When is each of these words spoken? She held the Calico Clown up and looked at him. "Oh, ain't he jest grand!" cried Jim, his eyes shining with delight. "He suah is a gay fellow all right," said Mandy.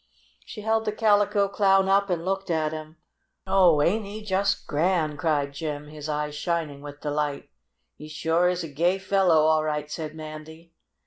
She 0.43 0.61
held 0.61 0.85
the 0.85 0.91
Calico 0.91 1.47
Clown 1.47 1.87
up 1.87 2.09
and 2.09 2.25
looked 2.25 2.49
at 2.49 2.71
him. 2.73 2.97
"Oh, 3.45 3.83
ain't 3.83 4.03
he 4.03 4.23
jest 4.23 4.65
grand!" 4.65 5.19
cried 5.19 5.53
Jim, 5.53 5.89
his 5.89 6.09
eyes 6.09 6.33
shining 6.33 6.81
with 6.81 7.01
delight. 7.01 7.51
"He 7.97 8.09
suah 8.09 8.45
is 8.49 8.63
a 8.63 8.67
gay 8.67 8.97
fellow 8.97 9.43
all 9.45 9.63
right," 9.63 9.91
said 9.91 10.15
Mandy. 10.15 10.73